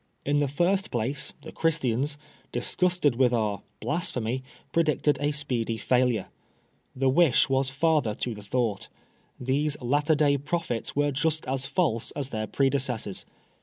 In 0.25 0.39
the 0.39 0.47
first 0.47 0.89
place, 0.89 1.33
the 1.43 1.51
Christians, 1.51 2.17
disgusted 2.51 3.17
with 3.17 3.31
our' 3.33 3.61
blasphemy,* 3.81 4.41
predicted 4.71 5.19
a 5.21 5.31
speedy 5.31 5.77
failure, 5.77 6.25
llie 6.97 7.13
wish 7.13 7.49
was 7.49 7.69
father 7.69 8.15
to 8.15 8.33
the 8.33 8.41
thought 8.41 8.89
These 9.39 9.79
latter 9.79 10.15
day 10.15 10.39
prophets 10.39 10.95
were 10.95 11.11
just 11.11 11.45
as 11.47 11.67
false 11.67 12.09
as 12.15 12.29
their 12.29 12.47
predecessors. 12.47 13.27